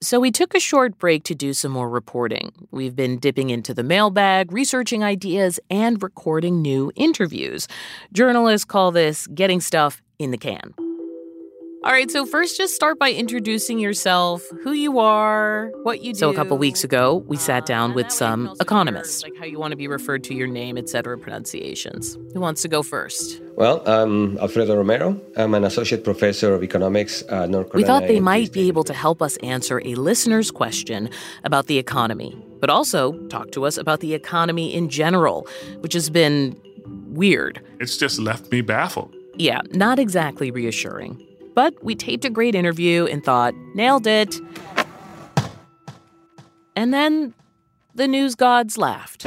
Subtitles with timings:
[0.00, 2.52] So we took a short break to do some more reporting.
[2.70, 7.66] We've been dipping into the mailbag, researching ideas, and recording new interviews.
[8.12, 10.72] Journalists call this getting stuff in the can.
[11.84, 16.18] All right, so first, just start by introducing yourself, who you are, what you do.
[16.18, 19.60] So, a couple weeks ago, we uh, sat down with some economists, like how you
[19.60, 22.18] want to be referred to your name, etc., pronunciations.
[22.34, 23.40] Who wants to go first?
[23.54, 25.20] Well, I'm Alfredo Romero.
[25.36, 27.76] I'm an associate professor of economics at North Carolina.
[27.76, 31.10] We thought they might be able to help us answer a listener's question
[31.44, 35.46] about the economy, but also talk to us about the economy in general,
[35.78, 36.60] which has been
[37.06, 37.62] weird.
[37.78, 39.14] It's just left me baffled.
[39.36, 41.24] Yeah, not exactly reassuring.
[41.58, 44.40] But we taped a great interview and thought, nailed it.
[46.76, 47.34] And then
[47.96, 49.26] the news gods laughed.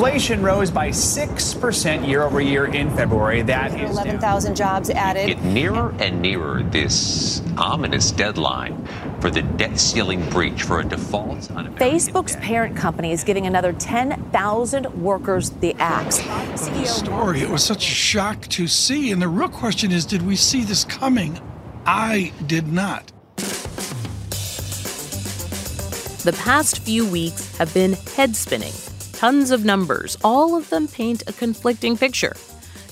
[0.00, 3.42] Inflation rose by 6% year over year in February.
[3.42, 5.26] That is 11,000 jobs added.
[5.26, 8.88] Get nearer and nearer this ominous deadline
[9.20, 12.42] for the debt ceiling breach for a default on Facebook's debt.
[12.42, 16.16] parent company is giving another 10,000 workers the axe.
[16.16, 19.12] The story, it was such a shock to see.
[19.12, 21.38] And the real question is did we see this coming?
[21.84, 23.12] I did not.
[26.22, 28.72] The past few weeks have been head spinning
[29.20, 30.16] tons of numbers.
[30.24, 32.34] All of them paint a conflicting picture.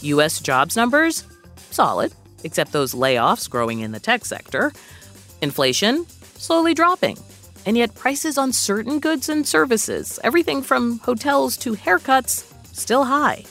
[0.03, 0.41] U.S.
[0.41, 1.25] jobs numbers?
[1.71, 2.13] Solid,
[2.45, 4.71] except those layoffs growing in the tech sector.
[5.41, 6.05] Inflation?
[6.37, 7.17] Slowly dropping.
[7.65, 13.45] And yet, prices on certain goods and services, everything from hotels to haircuts, still high.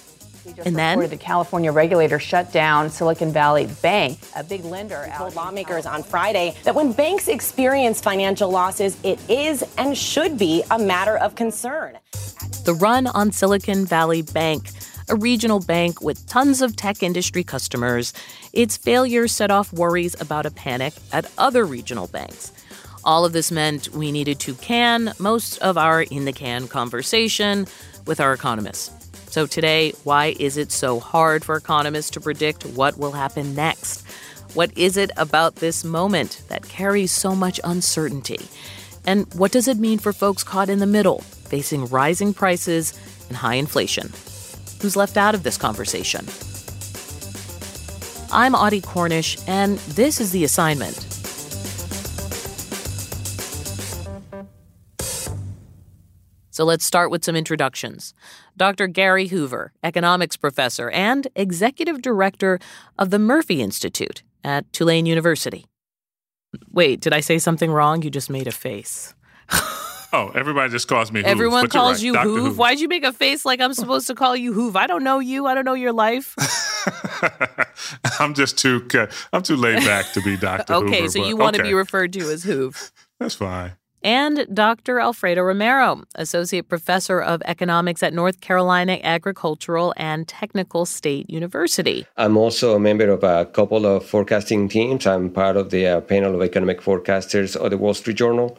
[0.66, 5.12] And then the California regulator shut down Silicon Valley Bank, a big lender.
[5.16, 10.64] Told lawmakers on Friday that when banks experience financial losses, it is and should be
[10.72, 11.98] a matter of concern
[12.68, 14.72] the run on Silicon Valley Bank,
[15.08, 18.12] a regional bank with tons of tech industry customers.
[18.52, 22.52] Its failure set off worries about a panic at other regional banks.
[23.06, 27.68] All of this meant we needed to can most of our in the can conversation
[28.06, 28.97] with our economists.
[29.38, 34.04] So, today, why is it so hard for economists to predict what will happen next?
[34.56, 38.40] What is it about this moment that carries so much uncertainty?
[39.06, 43.38] And what does it mean for folks caught in the middle, facing rising prices and
[43.38, 44.12] high inflation.
[44.82, 46.26] Who's left out of this conversation?
[48.32, 51.17] I'm Audie Cornish, and this is The Assignment.
[56.58, 58.16] So let's start with some introductions.
[58.58, 58.88] Dr.
[58.88, 62.58] Gary Hoover, economics professor and executive director
[62.98, 65.68] of the Murphy Institute at Tulane University.
[66.72, 68.02] Wait, did I say something wrong?
[68.02, 69.14] You just made a face.
[70.14, 71.22] Oh, everybody just calls me.
[71.22, 72.52] Hoove, Everyone calls right, you Hoove.
[72.52, 72.56] Hoove.
[72.56, 74.78] Why'd you make a face like I'm supposed to call you Hoove?
[74.78, 75.48] I don't know you.
[75.48, 76.34] I don't know your life.
[78.20, 78.88] I'm just too.
[79.34, 80.76] I'm too laid back to be Doctor.
[80.76, 82.90] okay, Hoover, so you want to be referred to as Hoove.
[83.20, 83.74] That's fine.
[84.08, 85.02] And Dr.
[85.02, 92.08] Alfredo Romero, Associate Professor of Economics at North Carolina Agricultural and Technical State University.
[92.16, 95.06] I'm also a member of a couple of forecasting teams.
[95.06, 98.58] I'm part of the uh, panel of economic forecasters of the Wall Street Journal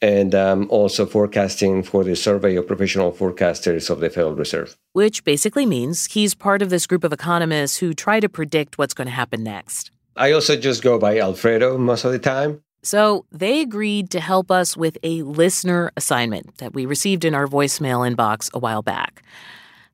[0.00, 4.76] and I'm also forecasting for the survey of professional forecasters of the Federal Reserve.
[4.92, 8.94] Which basically means he's part of this group of economists who try to predict what's
[8.94, 9.90] going to happen next.
[10.16, 12.60] I also just go by Alfredo most of the time.
[12.84, 17.46] So they agreed to help us with a listener assignment that we received in our
[17.46, 19.22] voicemail inbox a while back.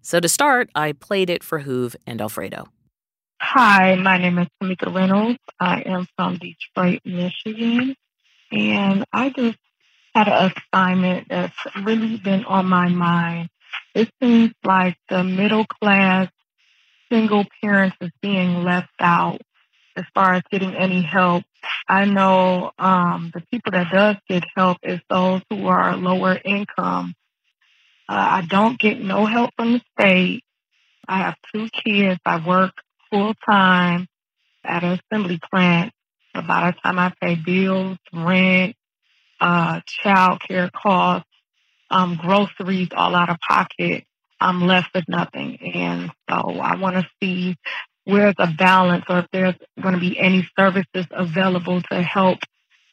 [0.02, 2.66] So to start, I played it for Hoove and Alfredo.
[3.40, 5.38] Hi, my name is Tamika Reynolds.
[5.60, 7.94] I am from Detroit, Michigan.
[8.50, 9.58] And I just
[10.12, 13.50] had an assignment that's really been on my mind.
[13.94, 16.28] It seems like the middle class
[17.10, 19.40] single parents is being left out
[19.96, 21.44] as far as getting any help.
[21.88, 27.14] I know um, the people that does get help is those who are lower income.
[28.08, 30.44] Uh, I don't get no help from the state.
[31.06, 32.20] I have two kids.
[32.25, 32.72] I work
[33.10, 34.06] full time
[34.64, 35.93] at an assembly plant.
[36.34, 38.76] So by the time I pay bills, rent,
[39.40, 41.26] uh, child care costs,
[41.90, 44.04] um, groceries all out of pocket,
[44.40, 45.58] I'm left with nothing.
[45.75, 47.56] And so I want to see
[48.10, 52.40] where's a balance or if there's going to be any services available to help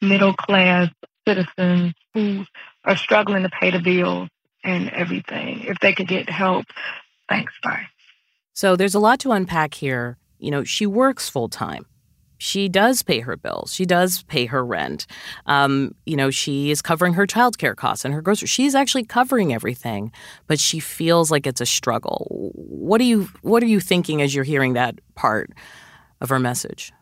[0.01, 0.89] middle class
[1.27, 2.45] citizens who
[2.85, 4.29] are struggling to pay the bills
[4.63, 5.61] and everything.
[5.63, 6.65] If they could get help.
[7.29, 7.53] Thanks.
[7.63, 7.87] Bye.
[8.53, 10.17] So there's a lot to unpack here.
[10.39, 11.85] You know, she works full time.
[12.38, 13.74] She does pay her bills.
[13.74, 15.07] She does pay her rent.
[15.45, 18.50] Um, you know, she is covering her childcare costs and her groceries.
[18.50, 20.12] She's actually covering everything,
[20.48, 22.28] but she feels like it's a struggle.
[22.30, 25.51] What are you What are you thinking as you're hearing that part
[26.22, 26.94] of her message?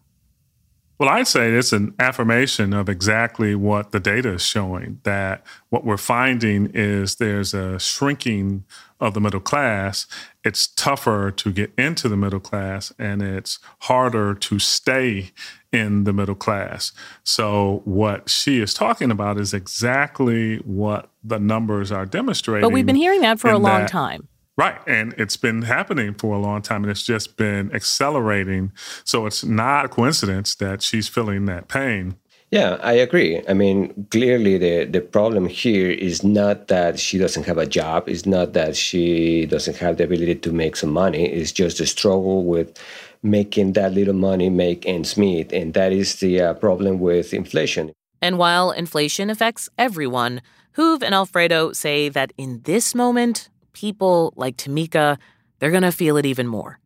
[0.97, 5.83] Well, I'd say it's an affirmation of exactly what the data is showing that what
[5.83, 8.63] we're finding is there's a shrinking
[9.01, 10.07] of the middle class.
[10.45, 15.31] It's tougher to get into the middle class and it's harder to stay
[15.73, 16.93] in the middle class.
[17.23, 22.61] So, what she is talking about is exactly what the numbers are demonstrating.
[22.61, 24.29] But we've been hearing that for a long time.
[24.57, 24.79] Right.
[24.87, 28.71] And it's been happening for a long time and it's just been accelerating.
[29.03, 32.15] So it's not a coincidence that she's feeling that pain.
[32.51, 33.41] Yeah, I agree.
[33.49, 38.07] I mean, clearly the, the problem here is not that she doesn't have a job,
[38.07, 41.87] it's not that she doesn't have the ability to make some money, it's just a
[41.87, 42.79] struggle with
[43.23, 45.51] making that little money make ends meet.
[45.51, 47.91] And that is the uh, problem with inflation.
[48.21, 50.41] And while inflation affects everyone,
[50.77, 55.19] Hoove and Alfredo say that in this moment, people like Tamika,
[55.59, 56.79] they're going to feel it even more.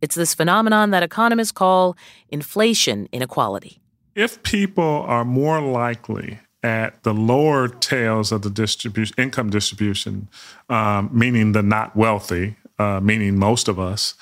[0.00, 1.96] It's this phenomenon that economists call
[2.30, 3.80] inflation inequality.
[4.16, 10.28] If people are more likely at the lower tails of the distribution, income distribution,
[10.68, 14.14] um, meaning the not wealthy, uh, meaning most of us,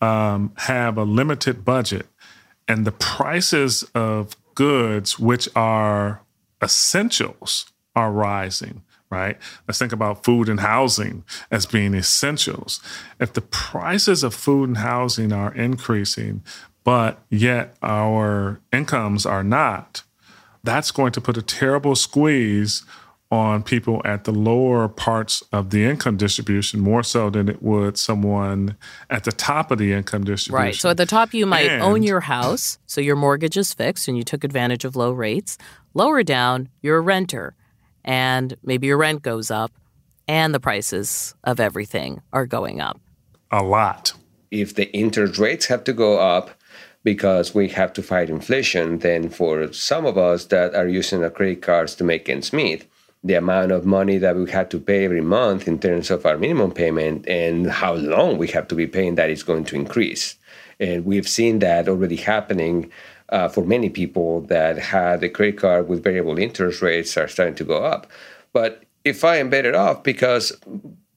[0.00, 2.06] um, have a limited budget,
[2.66, 6.22] and the prices of goods, which are
[6.62, 8.82] essentials, are rising
[9.14, 9.38] right?
[9.66, 12.80] Let's think about food and housing as being essentials.
[13.20, 16.42] If the prices of food and housing are increasing,
[16.82, 20.02] but yet our incomes are not,
[20.62, 22.84] that's going to put a terrible squeeze
[23.30, 27.98] on people at the lower parts of the income distribution more so than it would
[27.98, 28.76] someone
[29.10, 30.66] at the top of the income distribution.
[30.66, 30.74] Right.
[30.74, 34.06] So at the top, you might and, own your house, so your mortgage is fixed
[34.06, 35.58] and you took advantage of low rates.
[35.94, 37.56] Lower down, you're a renter
[38.04, 39.72] and maybe your rent goes up
[40.28, 43.00] and the prices of everything are going up.
[43.50, 44.12] A lot.
[44.50, 46.50] If the interest rates have to go up
[47.02, 51.30] because we have to fight inflation, then for some of us that are using our
[51.30, 52.86] credit cards to make ends meet,
[53.22, 56.36] the amount of money that we have to pay every month in terms of our
[56.36, 60.36] minimum payment and how long we have to be paying that is going to increase.
[60.78, 62.90] And we've seen that already happening
[63.30, 67.54] uh, for many people that had a credit card with variable interest rates are starting
[67.56, 68.06] to go up.
[68.52, 70.52] But if I am better off because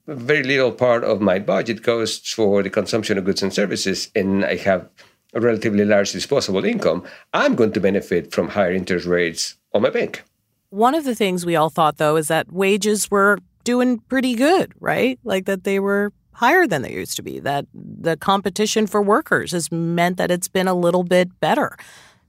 [0.07, 4.45] very little part of my budget goes for the consumption of goods and services, and
[4.45, 4.89] I have
[5.33, 9.89] a relatively large disposable income, I'm going to benefit from higher interest rates on my
[9.89, 10.23] bank.
[10.69, 14.73] One of the things we all thought, though, is that wages were doing pretty good,
[14.79, 15.19] right?
[15.23, 19.51] Like that they were higher than they used to be, that the competition for workers
[19.51, 21.75] has meant that it's been a little bit better.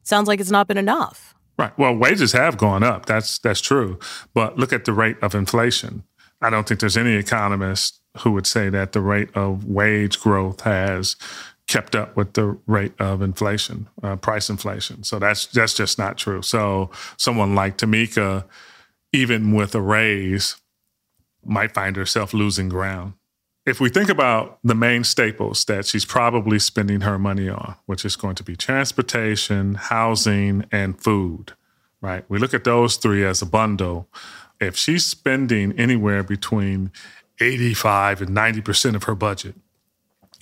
[0.02, 1.34] Sounds like it's not been enough.
[1.58, 1.76] Right.
[1.78, 3.04] Well, wages have gone up.
[3.06, 3.98] That's that's true.
[4.32, 6.04] But look at the rate of inflation.
[6.40, 10.62] I don't think there's any economist who would say that the rate of wage growth
[10.62, 11.16] has
[11.66, 15.02] kept up with the rate of inflation, uh, price inflation.
[15.02, 16.40] So that's that's just not true.
[16.40, 18.44] So someone like Tamika,
[19.12, 20.56] even with a raise,
[21.44, 23.12] might find herself losing ground
[23.68, 28.04] if we think about the main staples that she's probably spending her money on, which
[28.04, 31.52] is going to be transportation, housing, and food,
[32.00, 32.24] right?
[32.28, 34.08] We look at those three as a bundle.
[34.58, 36.90] If she's spending anywhere between
[37.40, 39.54] 85 and 90% of her budget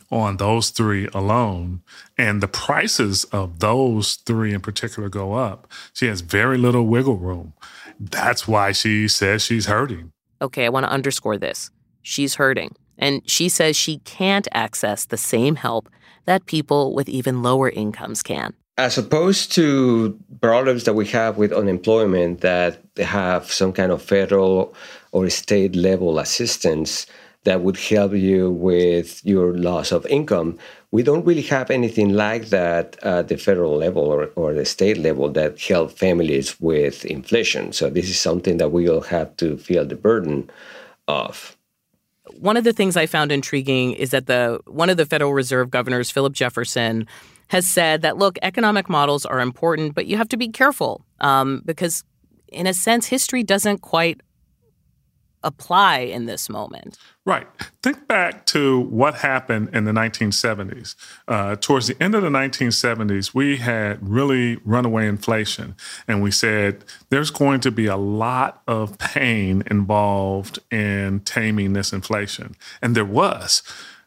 [0.09, 1.83] on those three alone,
[2.17, 7.17] and the prices of those three in particular go up, she has very little wiggle
[7.17, 7.55] room.
[7.99, 10.13] That's why she says she's hurting.
[10.41, 11.71] Okay, I want to underscore this.
[12.03, 15.89] She's hurting and she says she can't access the same help
[16.25, 18.55] that people with even lower incomes can.
[18.79, 24.75] As opposed to problems that we have with unemployment that have some kind of federal
[25.13, 27.07] or state level assistance
[27.45, 30.59] that would help you with your loss of income,
[30.91, 34.99] we don't really have anything like that at the federal level or, or the state
[34.99, 37.73] level that help families with inflation.
[37.73, 40.51] So this is something that we all have to feel the burden
[41.09, 41.57] of
[42.39, 45.71] one of the things I found intriguing is that the one of the Federal Reserve
[45.71, 47.07] governors, Philip Jefferson,
[47.49, 51.63] has said that look, economic models are important, but you have to be careful um,
[51.65, 52.05] because,
[52.49, 54.21] in a sense, history doesn't quite
[55.43, 56.99] apply in this moment.
[57.25, 57.47] Right.
[57.83, 60.95] Think back to what happened in the 1970s.
[61.27, 65.75] Uh, towards the end of the 1970s, we had really runaway inflation,
[66.07, 71.93] and we said there's going to be a lot of pain involved in taming this
[71.93, 72.55] inflation.
[72.81, 73.63] And there was.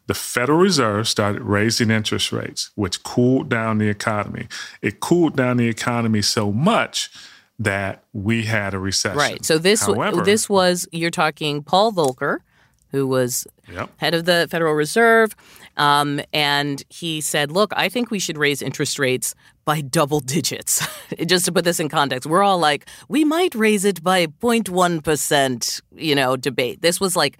[0.06, 4.48] The Federal Reserve started raising interest rates, which cooled down the economy.
[4.82, 7.10] It cooled down the economy so much
[7.60, 9.18] that we had a recession.
[9.18, 9.44] Right.
[9.44, 12.38] So this However, this was you're talking Paul Volcker,
[12.90, 13.90] who was Yep.
[13.98, 15.36] head of the Federal Reserve,
[15.76, 20.84] um, and he said, "Look, I think we should raise interest rates by double digits."
[21.26, 25.00] Just to put this in context, we're all like, "We might raise it by 0.1
[25.04, 26.82] percent," you know, debate.
[26.82, 27.38] This was like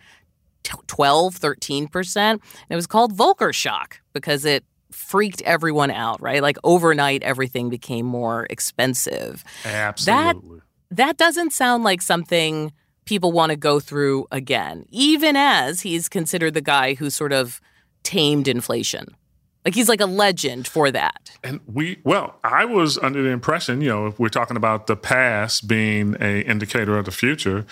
[0.62, 2.42] t- 12, 13 percent.
[2.68, 6.42] It was called Volcker shock because it freaked everyone out, right?
[6.42, 9.44] Like overnight, everything became more expensive.
[9.64, 10.58] Absolutely.
[10.58, 12.72] That that doesn't sound like something
[13.04, 17.60] people want to go through again, even as he's considered the guy who sort of
[18.02, 19.16] tamed inflation.
[19.64, 21.36] Like he's like a legend for that.
[21.44, 24.96] And we, well, I was under the impression, you know, if we're talking about the
[24.96, 27.66] past being a indicator of the future,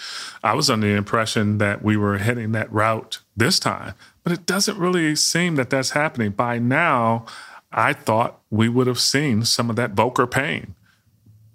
[0.44, 3.94] I was under the impression that we were heading that route this time.
[4.28, 6.32] But it doesn't really seem that that's happening.
[6.32, 7.24] By now,
[7.72, 10.74] I thought we would have seen some of that Volcker pain.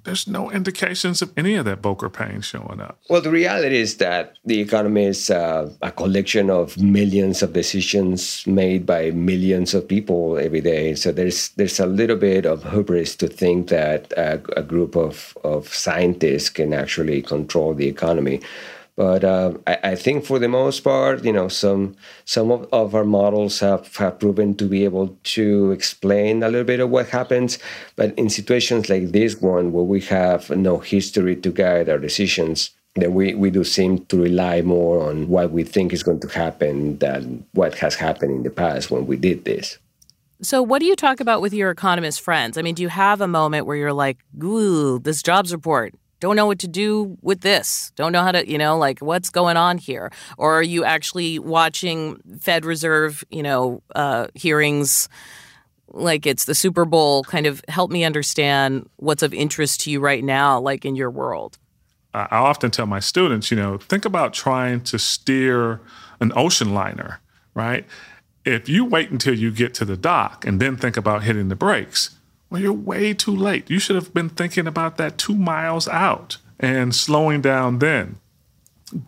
[0.05, 2.97] There's no indications of any of that Volcker pain showing up.
[3.11, 8.43] Well, the reality is that the economy is uh, a collection of millions of decisions
[8.47, 10.95] made by millions of people every day.
[10.95, 15.37] So there's there's a little bit of hubris to think that a, a group of,
[15.43, 18.41] of scientists can actually control the economy.
[18.95, 21.95] But uh, I, I, think for the most part, you know, some
[22.25, 26.63] some of, of our models have, have proven to be able to explain a little
[26.63, 27.57] bit of what happens.
[27.95, 32.69] But in situations like this one, where we have no history to guide our decisions,
[32.95, 36.27] then we, we do seem to rely more on what we think is going to
[36.27, 39.79] happen than what has happened in the past when we did this.
[40.41, 42.57] So, what do you talk about with your economist friends?
[42.57, 46.37] I mean, do you have a moment where you're like, ooh, this jobs report, don't
[46.37, 47.91] know what to do with this.
[47.97, 50.09] Don't know how to you know like what's going on here?
[50.37, 55.09] Or are you actually watching fed reserve you know uh, hearings?
[55.89, 57.25] Like it's the super bowl.
[57.25, 61.11] Kind of help me understand what's of interest to you right now like in your
[61.11, 61.57] world.
[62.13, 65.81] I often tell my students you know think about trying to steer
[66.21, 67.19] an ocean liner
[67.53, 67.85] right?
[68.45, 71.55] If you wait until you get to the dock and then think about hitting the
[71.55, 72.17] brakes
[72.53, 73.67] well, you're way too late.
[73.67, 78.17] You should have been thinking about that two miles out and slowing down then.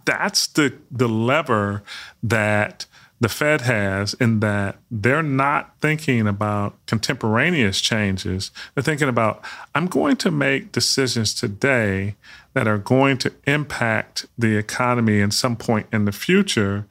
[0.04, 1.84] That's the the lever
[2.24, 2.88] that
[3.20, 8.50] the Fed has in that they're not thinking about contemporaneous changes.
[8.74, 12.16] They're thinking about, I'm going to make decisions today
[12.56, 16.88] that are going to impact the economy in some point in the future.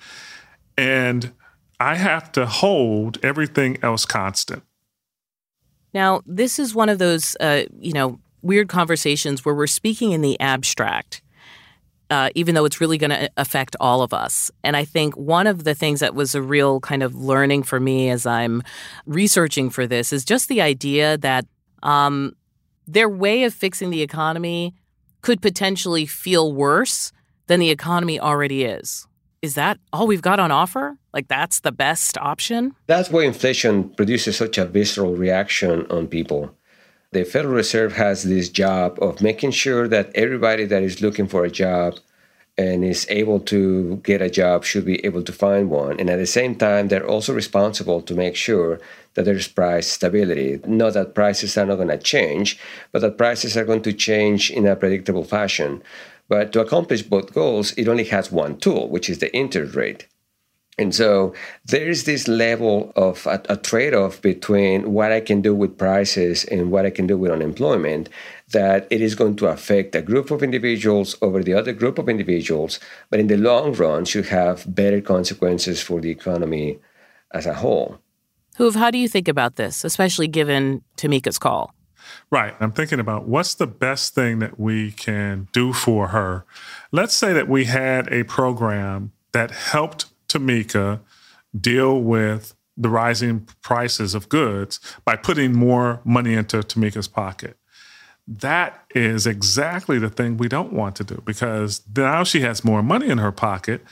[0.78, 1.32] And
[1.80, 4.62] I have to hold everything else constant.
[5.94, 10.20] Now, this is one of those, uh, you know, weird conversations where we're speaking in
[10.20, 11.22] the abstract,
[12.10, 14.50] uh, even though it's really going to affect all of us.
[14.64, 17.78] And I think one of the things that was a real kind of learning for
[17.80, 18.62] me as I'm
[19.06, 21.46] researching for this is just the idea that
[21.82, 22.34] um,
[22.86, 24.74] their way of fixing the economy
[25.22, 27.12] could potentially feel worse
[27.46, 29.06] than the economy already is
[29.44, 30.96] is that all we've got on offer?
[31.12, 32.74] Like that's the best option?
[32.86, 36.56] That's why inflation produces such a visceral reaction on people.
[37.12, 41.44] The Federal Reserve has this job of making sure that everybody that is looking for
[41.44, 41.98] a job
[42.56, 46.00] and is able to get a job should be able to find one.
[46.00, 48.80] And at the same time, they're also responsible to make sure
[49.14, 50.60] that there's price stability.
[50.66, 52.58] Not that prices are not going to change,
[52.92, 55.82] but that prices are going to change in a predictable fashion.
[56.28, 60.06] But to accomplish both goals, it only has one tool, which is the interest rate.
[60.76, 65.40] And so there is this level of a, a trade off between what I can
[65.40, 68.08] do with prices and what I can do with unemployment
[68.50, 72.08] that it is going to affect a group of individuals over the other group of
[72.08, 76.78] individuals, but in the long run should have better consequences for the economy
[77.32, 77.98] as a whole.
[78.58, 81.73] Hoove, how do you think about this, especially given Tamika's call?
[82.30, 82.54] Right.
[82.60, 86.44] I'm thinking about what's the best thing that we can do for her.
[86.92, 91.00] Let's say that we had a program that helped Tamika
[91.58, 97.56] deal with the rising prices of goods by putting more money into Tamika's pocket.
[98.26, 102.82] That is exactly the thing we don't want to do because now she has more
[102.82, 103.84] money in her pocket.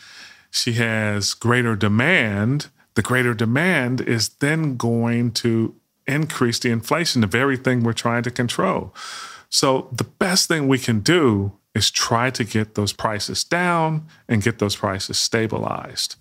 [0.50, 2.68] She has greater demand.
[2.94, 5.74] The greater demand is then going to
[6.06, 8.94] increase the inflation, the very thing we're trying to control.
[9.48, 14.42] So the best thing we can do is try to get those prices down and
[14.42, 16.16] get those prices stabilized.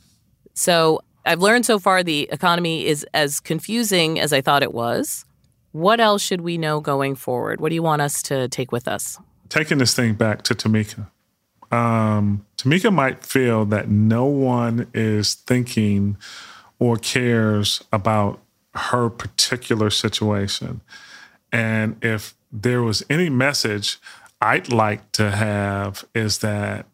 [0.53, 5.25] So I've learned so far the economy is as confusing as I thought it was.
[5.71, 7.61] What else should we know going forward?
[7.61, 9.17] What do you want us to take with us?
[9.49, 11.07] Taking this thing back to Tamika.
[11.71, 16.17] Um, Tamika might feel that no one is thinking
[16.79, 18.40] or cares about
[18.73, 20.81] her particular situation.
[21.51, 23.97] And if there was any message
[24.41, 26.85] I'd like to have is that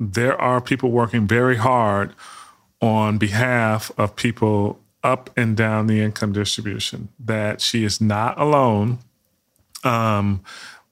[0.00, 2.14] there are people working very hard
[2.80, 8.98] on behalf of people up and down the income distribution, that she is not alone.
[9.84, 10.42] Um,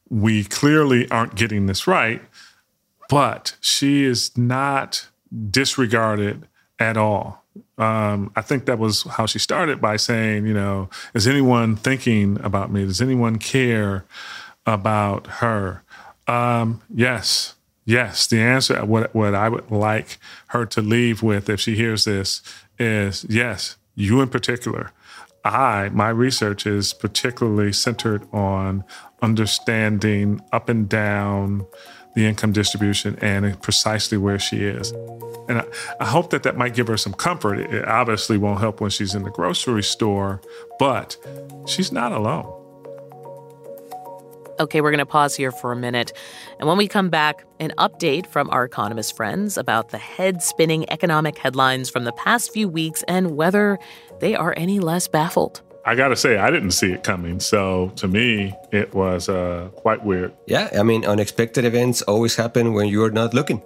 [0.09, 2.23] we clearly aren't getting this right,
[3.09, 5.09] but she is not
[5.51, 6.47] disregarded
[6.79, 7.45] at all.
[7.79, 12.39] Um, I think that was how she started by saying, you know, is anyone thinking
[12.43, 12.85] about me?
[12.85, 14.05] Does anyone care
[14.65, 15.83] about her?
[16.27, 18.27] Um, yes, yes.
[18.27, 22.43] The answer, what what I would like her to leave with, if she hears this,
[22.79, 23.77] is yes.
[23.95, 24.93] You in particular.
[25.45, 28.85] I, my research is particularly centered on
[29.23, 31.67] understanding up and down
[32.17, 34.91] the income distribution and precisely where she is.
[35.49, 35.65] And I,
[36.01, 37.61] I, hope that that might give her some comfort.
[37.61, 40.41] It obviously won't help when she's in the grocery store,
[40.79, 41.17] but
[41.67, 42.53] she's not alone.
[44.59, 46.15] Okay, we're going to pause here for a minute.
[46.59, 50.91] And when we come back, an update from our economist friends about the head spinning
[50.91, 53.79] economic headlines from the past few weeks and whether
[54.21, 55.61] they are any less baffled.
[55.89, 57.39] I got to say, I didn't see it coming.
[57.39, 60.33] So to me, it was uh, quite weird.
[60.49, 63.63] Yeah, I mean, unexpected events always happen when you're not looking.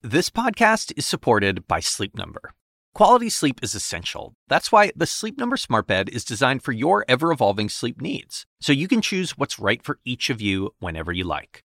[0.00, 2.52] This podcast is supported by Sleep Number.
[2.94, 4.34] Quality sleep is essential.
[4.46, 8.46] That's why the Sleep Number Smart Bed is designed for your ever evolving sleep needs,
[8.60, 11.64] so you can choose what's right for each of you whenever you like.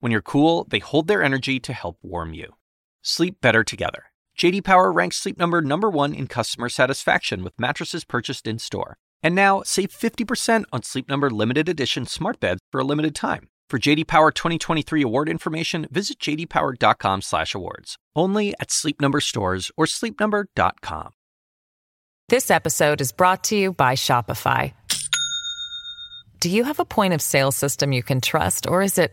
[0.00, 2.54] When you're cool, they hold their energy to help warm you.
[3.02, 4.04] Sleep better together.
[4.36, 8.96] JD Power ranks Sleep Number number 1 in customer satisfaction with mattresses purchased in-store.
[9.22, 13.48] And now, save 50% on Sleep Number limited edition smart beds for a limited time.
[13.68, 17.96] For JD Power 2023 award information, visit jdpower.com/awards.
[18.16, 21.10] Only at Sleep Number stores or sleepnumber.com.
[22.30, 24.72] This episode is brought to you by Shopify.
[26.40, 29.12] Do you have a point of sale system you can trust, or is it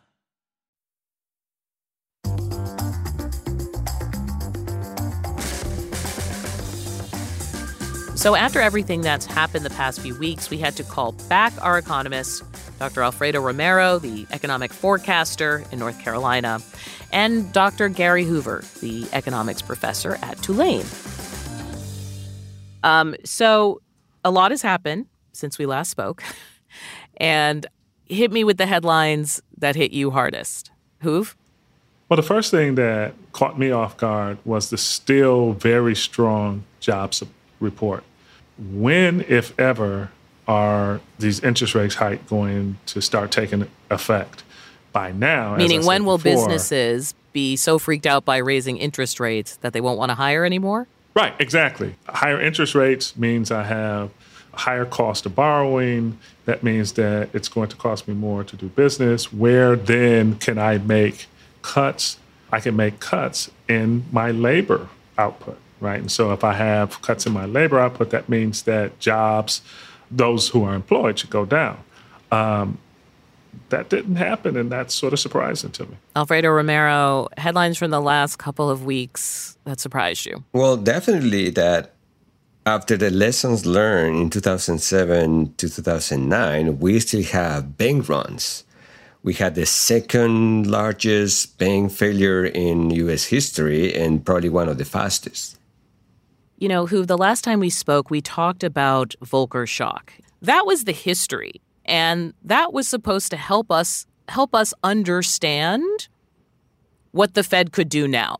[8.21, 11.79] So, after everything that's happened the past few weeks, we had to call back our
[11.79, 12.43] economist,
[12.77, 13.01] Dr.
[13.01, 16.59] Alfredo Romero, the economic forecaster in North Carolina,
[17.11, 17.89] and Dr.
[17.89, 20.85] Gary Hoover, the economics professor at Tulane.
[22.83, 23.81] Um, so,
[24.23, 26.21] a lot has happened since we last spoke,
[27.17, 27.65] and
[28.05, 30.69] hit me with the headlines that hit you hardest.
[31.03, 31.33] Hoove?
[32.07, 37.23] Well, the first thing that caught me off guard was the still very strong jobs
[37.59, 38.03] report
[38.57, 40.11] when, if ever,
[40.47, 44.43] are these interest rates hike going to start taking effect?
[44.91, 49.55] By now, meaning when will before, businesses be so freaked out by raising interest rates
[49.57, 50.85] that they won't want to hire anymore?
[51.13, 51.95] Right, exactly.
[52.09, 54.11] Higher interest rates means I have
[54.53, 56.17] a higher cost of borrowing.
[56.43, 59.31] That means that it's going to cost me more to do business.
[59.31, 61.27] Where then can I make
[61.61, 62.17] cuts?
[62.51, 65.99] I can make cuts in my labor output right?
[65.99, 69.61] And so if I have cuts in my labor output, that means that jobs,
[70.09, 71.77] those who are employed, should go down.
[72.31, 72.77] Um,
[73.69, 75.97] that didn't happen, and that's sort of surprising to me.
[76.15, 80.43] Alfredo Romero, headlines from the last couple of weeks that surprised you?
[80.53, 81.93] Well, definitely that
[82.65, 88.63] after the lessons learned in 2007 to 2009, we still have bank runs.
[89.23, 94.85] we had the second largest bank failure in US history and probably one of the
[94.85, 95.57] fastest.
[96.61, 100.13] You know, who the last time we spoke, we talked about Volcker shock.
[100.43, 101.59] That was the history.
[101.85, 106.07] And that was supposed to help us help us understand
[107.13, 108.37] what the Fed could do now.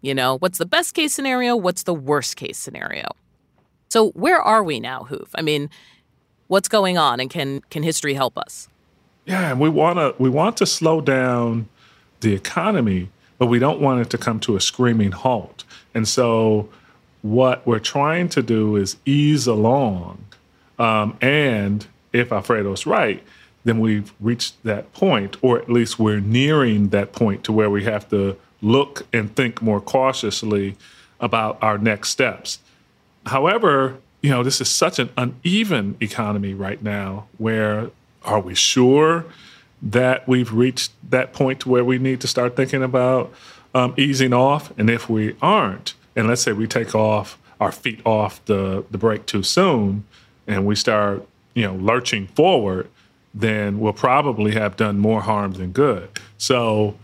[0.00, 1.54] You know, what's the best case scenario?
[1.56, 3.04] What's the worst case scenario?
[3.90, 5.28] So where are we now, Hoove?
[5.34, 5.68] I mean,
[6.46, 8.70] what's going on and can can history help us?
[9.26, 11.68] Yeah, and we want to we want to slow down
[12.20, 15.64] the economy, but we don't want it to come to a screaming halt.
[15.94, 16.70] And so,
[17.22, 20.24] what we're trying to do is ease along.
[20.78, 23.22] Um, and if Alfredo's right,
[23.64, 27.84] then we've reached that point, or at least we're nearing that point to where we
[27.84, 30.76] have to look and think more cautiously
[31.20, 32.60] about our next steps.
[33.26, 37.90] However, you know, this is such an uneven economy right now where
[38.24, 39.26] are we sure
[39.80, 43.32] that we've reached that point to where we need to start thinking about
[43.74, 44.72] um, easing off?
[44.78, 48.98] And if we aren't, and let's say we take off our feet off the, the
[48.98, 50.04] brake too soon
[50.48, 52.88] and we start, you know, lurching forward,
[53.32, 56.08] then we'll probably have done more harm than good.
[56.36, 56.96] So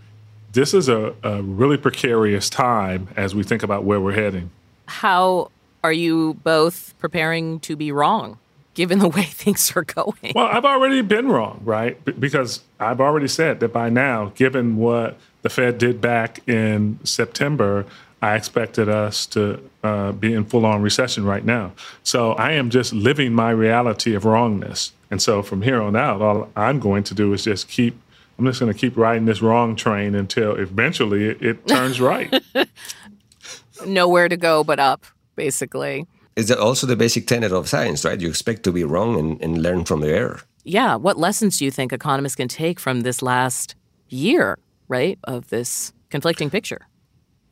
[0.52, 4.50] this is a, a really precarious time as we think about where we're heading.
[4.86, 5.52] How
[5.84, 8.38] are you both preparing to be wrong?
[8.74, 10.32] given the way things are going?
[10.34, 12.04] Well, I've already been wrong, right?
[12.04, 16.98] B- because I've already said that by now, given what the Fed did back in
[17.04, 17.86] September,
[18.24, 21.72] I expected us to uh, be in full on recession right now.
[22.02, 24.92] So I am just living my reality of wrongness.
[25.10, 28.00] And so from here on out, all I'm going to do is just keep,
[28.38, 32.32] I'm just going to keep riding this wrong train until eventually it, it turns right.
[33.86, 35.04] Nowhere to go but up,
[35.36, 38.20] basically is that also the basic tenet of science, right?
[38.20, 40.40] You expect to be wrong and, and learn from the error.
[40.64, 40.96] Yeah.
[40.96, 43.76] What lessons do you think economists can take from this last
[44.08, 44.58] year,
[44.88, 46.88] right, of this conflicting picture?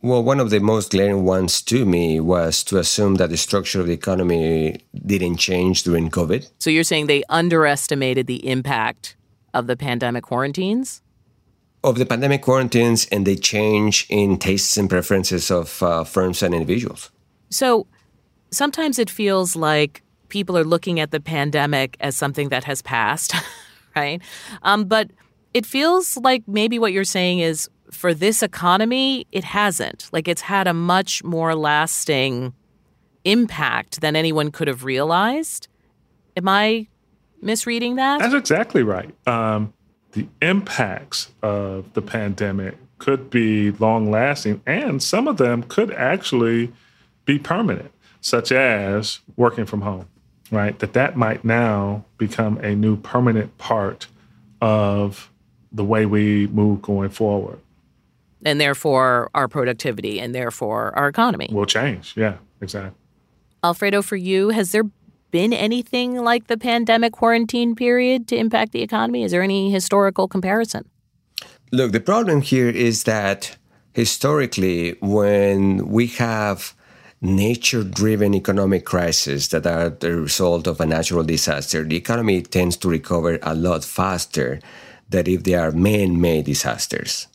[0.03, 3.81] Well, one of the most glaring ones to me was to assume that the structure
[3.81, 6.51] of the economy didn't change during COVID.
[6.59, 9.15] So you're saying they underestimated the impact
[9.55, 11.03] of the pandemic quarantines?
[11.85, 16.53] Of the pandemic quarantines and the change in tastes and preferences of uh, firms and
[16.53, 17.13] individuals.
[17.51, 17.87] So
[18.51, 23.35] sometimes it feels like people are looking at the pandemic as something that has passed,
[23.97, 24.21] right?
[24.63, 25.13] Um, but
[25.55, 30.09] it feels like maybe what you're saying is for this economy, it hasn't.
[30.13, 32.55] Like it's had a much more lasting
[33.25, 35.69] impact than anyone could have realized.
[36.37, 36.89] Am I
[37.41, 38.21] misreading that?
[38.21, 39.15] That's exactly right.
[39.27, 39.73] Um,
[40.13, 46.73] the impacts of the pandemic could be long lasting, and some of them could actually
[47.25, 50.09] be permanent such as working from home,
[50.51, 50.79] right?
[50.79, 54.07] That that might now become a new permanent part
[54.61, 55.31] of
[55.73, 57.59] the way we move going forward.
[58.45, 62.15] And therefore, our productivity and therefore our economy will change.
[62.17, 62.93] Yeah, exactly.
[63.63, 64.85] Alfredo, for you, has there
[65.31, 69.23] been anything like the pandemic quarantine period to impact the economy?
[69.23, 70.89] Is there any historical comparison?
[71.73, 73.57] Look, the problem here is that
[73.95, 76.75] historically, when we have
[77.23, 82.77] nature driven economic crises that are the result of a natural disaster, the economy tends
[82.77, 84.61] to recover a lot faster
[85.09, 87.29] than if they are man made disasters.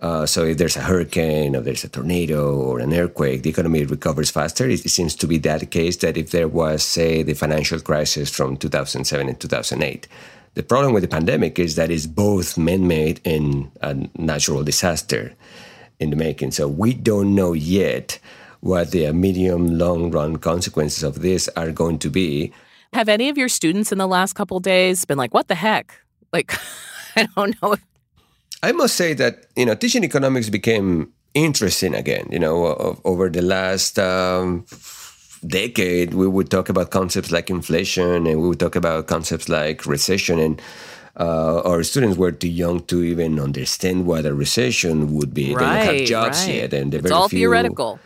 [0.00, 3.84] Uh, so if there's a hurricane or there's a tornado or an earthquake, the economy
[3.84, 4.66] recovers faster.
[4.66, 8.56] It, seems to be that case that if there was, say, the financial crisis from
[8.56, 10.08] 2007 and 2008.
[10.54, 15.34] The problem with the pandemic is that it's both man-made and a natural disaster
[16.00, 16.52] in the making.
[16.52, 18.18] So we don't know yet
[18.60, 22.52] what the medium long run consequences of this are going to be.
[22.94, 25.94] Have any of your students in the last couple days been like, what the heck?
[26.32, 26.52] Like,
[27.16, 27.76] I don't know.
[28.62, 32.28] I must say that, you know, teaching economics became interesting again.
[32.30, 34.66] You know, over the last um,
[35.46, 39.86] decade, we would talk about concepts like inflation and we would talk about concepts like
[39.86, 40.38] recession.
[40.38, 40.62] And
[41.16, 45.54] uh, our students were too young to even understand what a recession would be.
[45.54, 46.54] Right, they don't have jobs right.
[46.56, 46.74] yet.
[46.74, 47.98] And it's all few, theoretical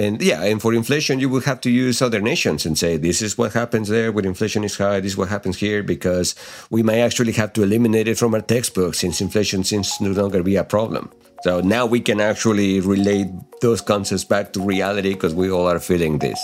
[0.00, 3.20] and yeah, and for inflation, you would have to use other nations and say, this
[3.20, 6.34] is what happens there when inflation is high, this is what happens here, because
[6.70, 10.42] we may actually have to eliminate it from our textbooks since inflation seems no longer
[10.42, 11.10] be a problem.
[11.42, 13.28] So now we can actually relate
[13.60, 16.40] those concepts back to reality because we all are feeling this.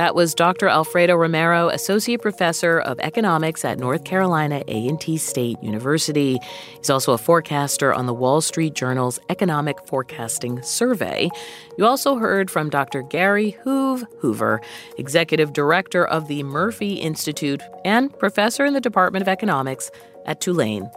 [0.00, 0.66] That was Dr.
[0.66, 6.38] Alfredo Romero, Associate Professor of Economics at North Carolina A&T State University.
[6.78, 11.28] He's also a forecaster on the Wall Street Journal's Economic Forecasting Survey.
[11.76, 13.02] You also heard from Dr.
[13.02, 14.62] Gary Hoove Hoover,
[14.96, 19.90] Executive Director of the Murphy Institute and Professor in the Department of Economics
[20.24, 20.90] at Tulane.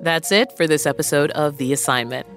[0.00, 2.28] That's it for this episode of The Assignment.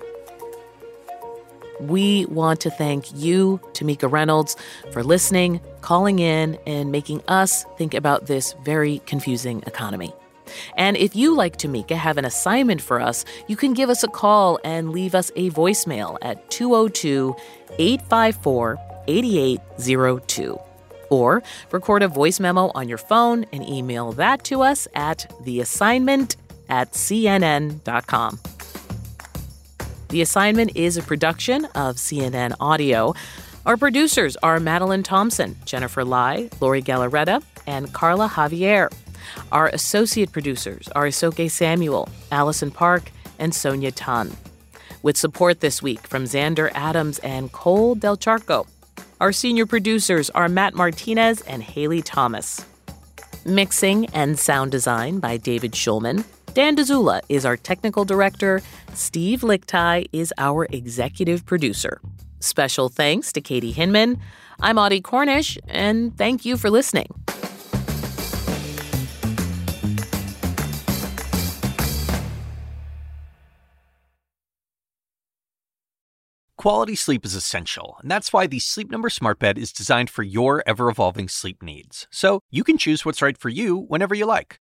[1.79, 4.55] We want to thank you, Tamika Reynolds,
[4.91, 10.13] for listening, calling in, and making us think about this very confusing economy.
[10.77, 14.07] And if you, like Tamika, have an assignment for us, you can give us a
[14.07, 17.35] call and leave us a voicemail at 202
[17.77, 20.59] 854 8802.
[21.09, 26.35] Or record a voice memo on your phone and email that to us at theassignment
[26.67, 28.39] at cnn.com.
[30.09, 33.15] The assignment is a production of CNN Audio.
[33.65, 38.93] Our producers are Madeline Thompson, Jennifer Lai, Lori Galarreta, and Carla Javier.
[39.51, 44.37] Our associate producers are Isoke Samuel, Allison Park, and Sonia Tan.
[45.01, 48.67] With support this week from Xander Adams and Cole Del Charco.
[49.19, 52.63] Our senior producers are Matt Martinez and Haley Thomas.
[53.43, 56.25] Mixing and sound design by David Schulman.
[56.55, 58.61] Dan Dzula is our technical director.
[58.93, 61.99] Steve Lickteig is our executive producer.
[62.39, 64.21] Special thanks to Katie Hinman.
[64.61, 67.07] I'm Audie Cornish, and thank you for listening.
[76.55, 80.23] Quality sleep is essential, and that's why the Sleep Number Smart Bed is designed for
[80.23, 82.07] your ever evolving sleep needs.
[82.11, 84.61] So you can choose what's right for you whenever you like.